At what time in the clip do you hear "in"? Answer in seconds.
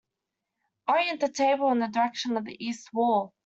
1.71-1.77